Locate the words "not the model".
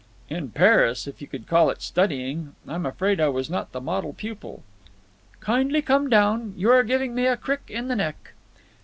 3.51-4.13